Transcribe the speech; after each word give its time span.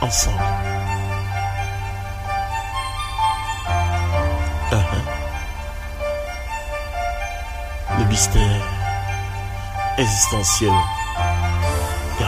ensemble. 0.00 0.42
Uh-huh. 4.72 5.02
Le 7.98 8.04
mystère 8.04 8.62
existentiel. 9.98 10.72
Ah. 12.20 12.24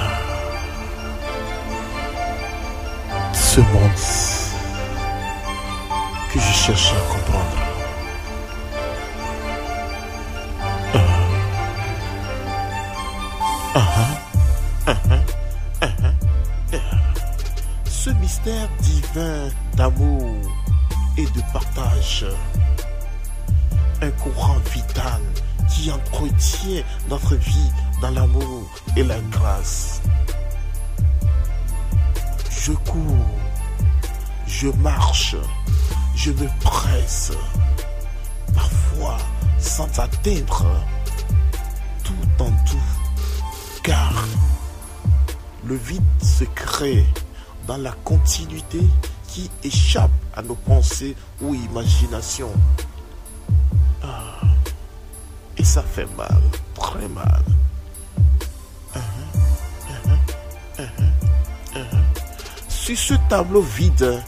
Ce 3.33 3.61
monde 3.61 3.91
que 6.33 6.39
je 6.39 6.53
cherche 6.53 6.93
à 6.93 7.01
comprendre. 7.13 7.59
Ah. 10.95 10.99
Uh-huh. 13.79 14.15
Uh-huh. 14.87 14.95
Uh-huh. 14.95 15.38
Ce 18.05 18.11
mystère 18.11 18.69
divin 18.81 19.49
d'amour 19.75 20.37
et 21.17 21.25
de 21.25 21.43
partage. 21.53 22.25
Un 24.01 24.11
courant 24.13 24.59
vital 24.73 25.21
qui 25.69 25.91
entretient 25.91 26.85
notre 27.11 27.35
vie 27.35 27.73
dans 28.01 28.11
l'amour 28.11 28.71
et 28.97 29.03
la 29.03 29.19
grâce. 29.33 30.01
Je 32.49 32.71
cours, 32.71 33.27
je 34.47 34.69
marche, 34.69 35.35
je 36.15 36.31
me 36.31 36.47
presse, 36.61 37.33
parfois 38.55 39.19
sans 39.59 39.91
atteindre 39.99 40.67
tout 42.05 42.45
en 42.45 42.51
tout, 42.65 43.83
car 43.83 44.13
le 45.65 45.75
vide 45.75 46.03
se 46.23 46.45
crée 46.45 47.05
dans 47.69 47.77
la 47.77 47.93
continuité 48.03 48.81
qui 49.29 49.51
échappe 49.63 50.11
à 50.35 50.41
nos 50.41 50.55
pensées 50.55 51.15
ou 51.43 51.55
imaginations. 51.55 52.53
Ah, 54.03 54.41
et 55.57 55.65
ça 55.65 55.83
fait 55.83 56.09
mal, 56.17 56.41
très 56.75 57.07
mal. 57.09 57.43
Uh-huh, 58.97 60.79
uh-huh, 60.79 60.89
uh-huh, 61.77 62.71
Sur 62.71 62.97
ce 62.97 63.15
tableau 63.29 63.61
vide 63.61 64.23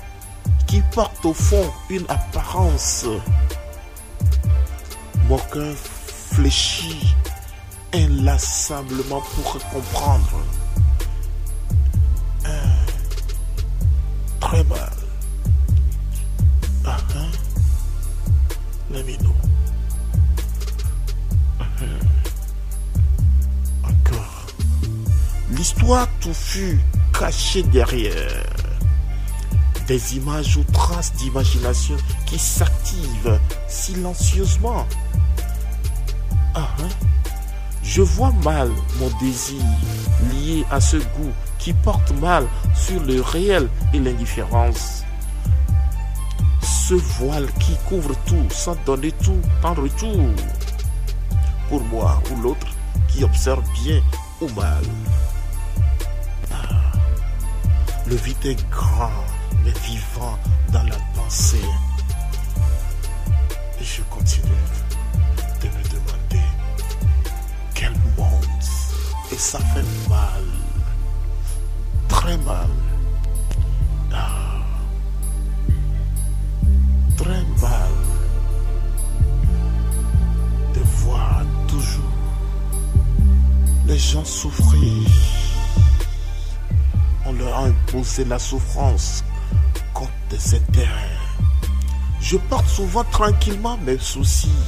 qui 0.66 0.82
porte 0.92 1.24
au 1.24 1.32
fond 1.32 1.72
une 1.88 2.04
apparence, 2.10 3.06
mon 5.28 5.38
cœur 5.38 5.74
fléchit 6.34 7.16
inlassablement 7.94 9.22
pour 9.34 9.58
comprendre. 9.70 10.44
Mal. 14.58 14.90
Ah? 16.84 16.96
Encore. 23.84 24.46
L'histoire 25.52 26.08
tout 26.20 26.34
fut 26.34 26.80
cachée 27.18 27.62
derrière 27.62 28.44
des 29.86 30.16
images 30.16 30.56
ou 30.56 30.64
traces 30.72 31.12
d'imagination 31.14 31.96
qui 32.26 32.38
s'activent 32.38 33.40
silencieusement. 33.68 34.86
Ah, 36.54 36.68
hein? 36.80 36.88
Je 37.82 38.02
vois 38.02 38.32
mal 38.44 38.70
mon 38.98 39.10
désir 39.20 39.62
lié 40.32 40.64
à 40.70 40.80
ce 40.80 40.96
goût 40.96 41.32
qui 41.58 41.72
porte 41.72 42.12
mal 42.20 42.46
sur 42.74 43.02
le 43.02 43.20
réel 43.20 43.68
et 43.92 43.98
l'indifférence. 43.98 45.04
Ce 46.62 46.94
voile 46.94 47.46
qui 47.58 47.76
couvre 47.88 48.14
tout 48.26 48.46
sans 48.50 48.76
donner 48.86 49.12
tout 49.12 49.40
en 49.62 49.74
retour. 49.74 50.30
Pour 51.68 51.82
moi 51.84 52.22
ou 52.30 52.42
l'autre 52.42 52.66
qui 53.08 53.24
observe 53.24 53.64
bien 53.84 54.00
ou 54.40 54.48
mal. 54.48 54.84
Ah, 56.52 56.92
le 58.06 58.16
vide 58.16 58.44
est 58.44 58.70
grand 58.70 59.10
mais 59.64 59.72
vivant 59.84 60.38
dans 60.72 60.82
la 60.84 60.96
pensée. 61.14 61.58
Et 63.80 63.84
je 63.84 64.02
continue 64.10 64.48
ça 69.40 69.58
fait 69.58 70.08
mal. 70.08 70.44
Très 72.08 72.36
mal. 72.38 72.68
Ah. 74.12 74.60
Très 77.16 77.42
mal. 77.62 77.92
De 80.74 80.80
voir 80.80 81.42
toujours 81.66 82.04
les 83.86 83.96
gens 83.96 84.24
souffrir. 84.26 85.08
On 87.24 87.32
leur 87.32 87.60
a 87.60 87.64
imposé 87.64 88.26
la 88.26 88.38
souffrance 88.38 89.24
contre 89.94 90.12
des 90.28 90.54
intérêts. 90.54 91.18
Je 92.20 92.36
porte 92.36 92.68
souvent 92.68 93.04
tranquillement 93.04 93.78
mes 93.78 93.96
soucis, 93.96 94.60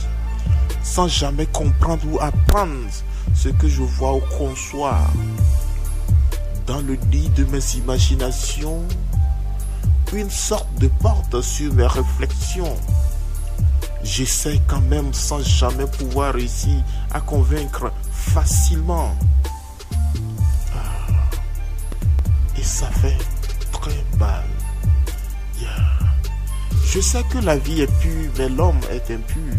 sans 0.83 1.09
jamais 1.09 1.47
comprendre 1.47 2.05
ou 2.11 2.19
apprendre 2.21 2.89
ce 3.35 3.49
que 3.49 3.69
je 3.69 3.83
vois 3.83 4.13
au 4.13 4.21
consoir. 4.39 5.11
Dans 6.67 6.81
le 6.81 6.97
nid 7.11 7.29
de 7.31 7.45
mes 7.45 7.77
imaginations, 7.77 8.83
une 10.13 10.31
sorte 10.31 10.75
de 10.79 10.89
porte 11.01 11.41
sur 11.41 11.73
mes 11.73 11.87
réflexions. 11.87 12.77
J'essaie 14.05 14.61
quand 14.67 14.81
même 14.83 15.13
sans 15.13 15.43
jamais 15.43 15.87
pouvoir 15.87 16.35
réussir 16.35 16.83
à 17.13 17.21
convaincre 17.21 17.93
facilement. 18.13 19.15
Ah. 20.75 21.07
Et 22.57 22.63
ça 22.63 22.87
fait 22.91 23.19
très 23.73 24.05
mal. 24.19 24.45
Je 26.93 27.01
sais 27.01 27.23
que 27.25 27.39
la 27.39 27.57
vie 27.57 27.81
est 27.81 28.01
pure, 28.01 28.31
mais 28.37 28.51
l'homme 28.51 28.81
est 28.91 29.11
impur. 29.11 29.55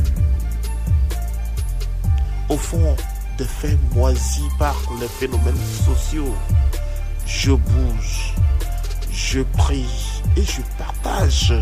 Au 2.47 2.57
fond, 2.57 2.95
des 3.37 3.45
faits 3.45 3.77
moisis 3.93 4.49
par 4.59 4.75
les 4.99 5.07
phénomènes 5.07 5.55
sociaux, 5.85 6.35
je 7.25 7.51
bouge, 7.51 8.33
je 9.11 9.41
prie 9.41 10.21
et 10.35 10.43
je 10.43 10.61
partage 10.77 11.53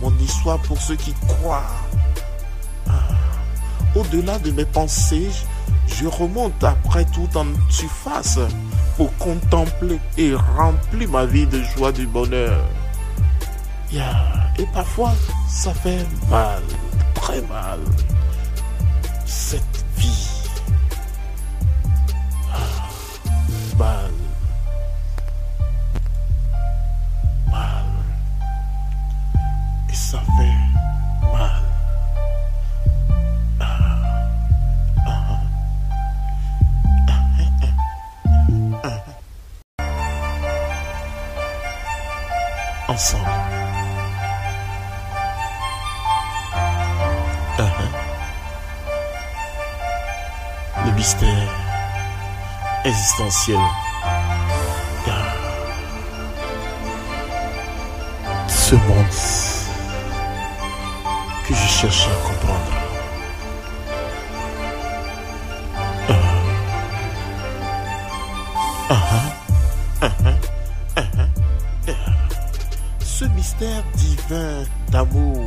mon 0.00 0.16
histoire 0.18 0.58
pour 0.62 0.80
ceux 0.80 0.96
qui 0.96 1.14
croient. 1.26 1.62
Ah. 2.88 3.08
Au-delà 3.94 4.38
de 4.38 4.50
mes 4.50 4.64
pensées, 4.64 5.30
je 5.88 6.06
remonte 6.06 6.62
après 6.62 7.04
tout 7.06 7.28
en 7.36 7.46
surface 7.70 8.38
pour 8.96 9.16
contempler 9.16 9.98
et 10.18 10.34
remplir 10.34 11.08
ma 11.10 11.24
vie 11.26 11.46
de 11.46 11.62
joie 11.62 11.92
du 11.92 12.06
bonheur. 12.06 12.64
Et 14.58 14.66
parfois, 14.72 15.14
ça 15.48 15.74
fait 15.74 16.06
mal, 16.30 16.62
très 17.14 17.42
mal. 17.42 17.78
Cette 19.26 19.84
vie. 19.96 20.35
Ensemble. 42.88 43.24
Le 50.84 50.92
mystère 50.92 51.48
existentiel. 52.84 53.58
Ce 58.48 58.74
monde 58.74 59.06
que 61.46 61.54
je 61.54 61.68
cherche 61.68 62.06
à 62.06 62.28
comprendre. 62.28 62.72
Ce 68.88 69.35
mystère 73.46 73.84
divin 73.94 74.64
d'amour 74.90 75.40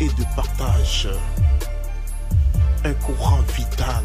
et 0.00 0.08
de 0.08 0.24
partage. 0.34 1.08
Un 2.84 2.92
courant 2.94 3.40
vital 3.56 4.02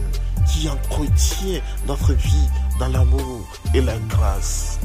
qui 0.48 0.70
entretient 0.70 1.60
notre 1.88 2.14
vie 2.14 2.50
dans 2.78 2.90
l'amour 2.90 3.42
et 3.74 3.82
la 3.82 3.98
grâce. 4.10 4.80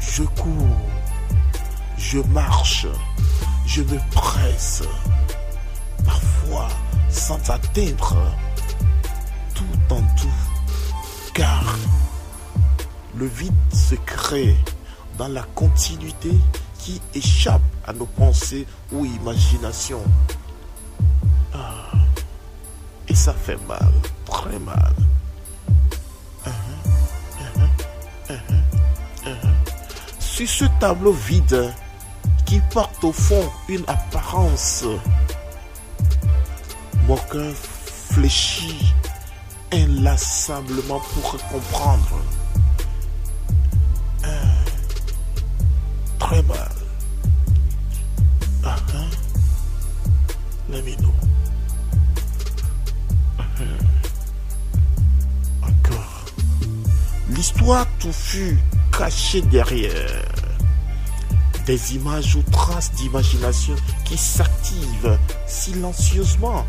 Je 0.00 0.22
cours, 0.22 0.78
je 1.98 2.18
marche, 2.18 2.86
je 3.66 3.82
me 3.82 3.98
presse, 4.12 4.84
parfois 6.04 6.68
sans 7.10 7.50
atteindre 7.50 8.16
tout 9.52 9.94
en 9.94 10.02
tout, 10.14 10.40
car 11.34 11.64
le 13.16 13.26
vide 13.26 13.74
se 13.74 13.96
crée 13.96 14.56
la 15.28 15.42
continuité 15.54 16.32
qui 16.78 17.00
échappe 17.14 17.62
à 17.86 17.92
nos 17.92 18.06
pensées 18.06 18.66
ou 18.92 19.04
imaginations. 19.04 20.02
Ah, 21.54 21.90
et 23.08 23.14
ça 23.14 23.32
fait 23.32 23.58
mal, 23.68 23.92
très 24.26 24.58
mal. 24.58 24.94
Sur 30.18 30.48
ce 30.48 30.64
tableau 30.80 31.12
vide 31.12 31.72
qui 32.46 32.60
porte 32.72 33.04
au 33.04 33.12
fond 33.12 33.48
une 33.68 33.84
apparence, 33.86 34.84
mon 37.06 37.16
cœur 37.30 37.54
fléchit 37.54 38.94
inlassablement 39.72 41.00
pour 41.14 41.38
comprendre. 41.48 42.20
Hein? 53.38 53.78
Encore. 55.62 56.24
L'histoire 57.30 57.86
tout 57.98 58.12
fut 58.12 58.58
cachée 58.96 59.42
derrière 59.42 60.24
des 61.66 61.94
images 61.94 62.36
ou 62.36 62.42
traces 62.50 62.92
d'imagination 62.92 63.74
qui 64.04 64.16
s'activent 64.16 65.18
silencieusement. 65.46 66.64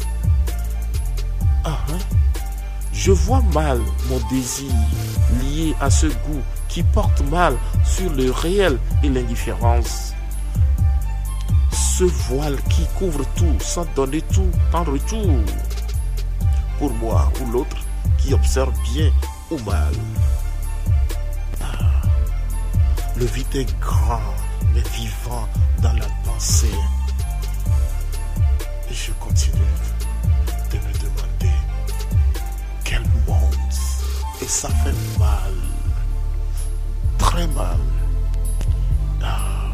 Ah, 1.64 1.80
hein? 1.90 2.00
Je 2.94 3.12
vois 3.12 3.42
mal 3.54 3.82
mon 4.08 4.20
désir 4.30 4.72
lié 5.42 5.76
à 5.82 5.90
ce 5.90 6.06
goût 6.06 6.42
qui 6.70 6.84
porte 6.84 7.22
mal 7.30 7.58
sur 7.84 8.10
le 8.12 8.32
réel 8.32 8.78
et 9.02 9.10
l'indifférence. 9.10 10.14
Ce 11.72 12.04
voile 12.04 12.58
qui 12.70 12.86
couvre 12.98 13.26
tout 13.36 13.58
sans 13.60 13.86
donner 13.96 14.22
tout 14.22 14.50
en 14.74 14.84
retour. 14.84 15.40
Pour 16.78 16.94
moi 16.94 17.32
ou 17.42 17.52
l'autre 17.52 17.78
qui 18.20 18.34
observe 18.34 18.74
bien 18.94 19.12
ou 19.50 19.58
mal. 19.60 19.94
Ah, 21.62 22.02
le 23.18 23.26
vide 23.26 23.56
est 23.56 23.80
grand 23.80 24.22
mais 24.74 24.84
vivant 24.96 25.48
dans 25.82 25.94
la 25.94 26.08
pensée. 26.26 26.68
Et 28.90 28.94
je 28.94 29.12
continue 29.14 29.62
Et 34.44 34.48
ça 34.48 34.68
fait 34.68 34.94
mal. 35.18 35.54
Très 37.18 37.48
mal. 37.48 37.80
Ah. 39.24 39.72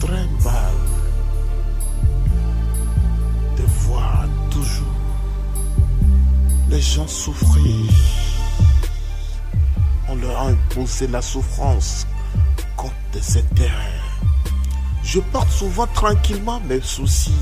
Très 0.00 0.26
mal. 0.42 0.76
De 3.58 3.62
voir 3.80 4.24
toujours 4.50 4.86
les 6.70 6.80
gens 6.80 7.06
souffrir. 7.06 7.92
On 10.08 10.14
leur 10.14 10.40
a 10.40 10.46
imposé 10.46 11.08
la 11.08 11.20
souffrance 11.20 12.06
des 13.12 13.38
intérêts. 13.38 14.00
Je 15.02 15.20
porte 15.20 15.50
souvent 15.50 15.86
tranquillement 15.88 16.60
mes 16.60 16.80
soucis, 16.80 17.32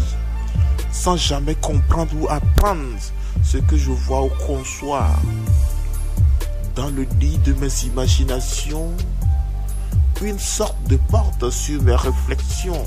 sans 0.95 1.17
jamais 1.17 1.57
comprendre 1.57 2.13
ou 2.19 2.29
apprendre 2.31 2.97
ce 3.43 3.59
que 3.59 3.77
je 3.77 3.91
vois 3.91 4.23
au 4.23 4.31
consoir. 4.47 5.11
Dans 6.77 6.89
le 6.89 7.03
lit 7.21 7.39
de 7.39 7.53
mes 7.55 7.85
imaginations, 7.85 8.93
une 10.23 10.39
sorte 10.39 10.83
de 10.89 10.97
porte 10.97 11.51
sur 11.51 11.83
mes 11.83 11.97
réflexions. 11.97 12.87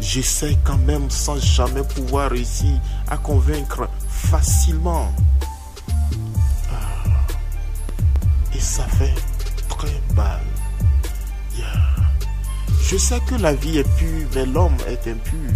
J'essaie 0.00 0.58
quand 0.64 0.78
même 0.78 1.08
sans 1.08 1.38
jamais 1.40 1.82
pouvoir 1.94 2.30
réussir 2.30 2.78
à 3.08 3.16
convaincre 3.16 3.88
facilement. 4.08 5.10
Ah. 6.70 7.34
Et 8.54 8.60
ça 8.60 8.82
fait 8.98 9.14
très 9.68 10.02
mal. 10.14 10.40
Je 12.92 12.98
sais 12.98 13.20
que 13.20 13.36
la 13.36 13.54
vie 13.54 13.78
est 13.78 13.96
pure, 13.96 14.28
mais 14.34 14.44
l'homme 14.44 14.76
est 14.86 15.08
impur. 15.08 15.50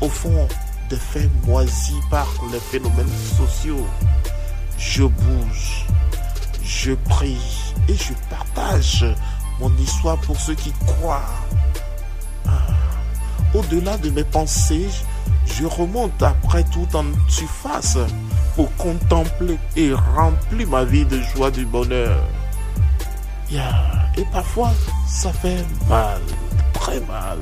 Au 0.00 0.08
fond, 0.08 0.46
des 0.90 0.96
faits 0.96 1.30
moisis 1.44 2.00
par 2.10 2.26
les 2.52 2.60
phénomènes 2.60 3.06
sociaux, 3.36 3.86
je 4.78 5.02
bouge, 5.02 5.86
je 6.62 6.92
prie 6.92 7.74
et 7.88 7.94
je 7.94 8.12
partage 8.30 9.04
mon 9.58 9.74
histoire 9.76 10.18
pour 10.18 10.38
ceux 10.38 10.54
qui 10.54 10.72
croient. 10.86 11.34
Ah. 12.46 12.50
Au-delà 13.54 13.96
de 13.98 14.10
mes 14.10 14.24
pensées, 14.24 14.88
je 15.46 15.64
remonte 15.66 16.22
après 16.22 16.64
tout 16.64 16.88
en 16.94 17.04
surface 17.28 17.98
pour 18.54 18.74
contempler 18.76 19.58
et 19.76 19.92
remplir 19.92 20.68
ma 20.68 20.84
vie 20.84 21.04
de 21.04 21.20
joie 21.22 21.50
du 21.50 21.66
bonheur. 21.66 22.22
Et 24.16 24.24
parfois, 24.32 24.72
ça 25.06 25.32
fait 25.32 25.64
mal, 25.88 26.20
très 26.74 27.00
mal. 27.00 27.38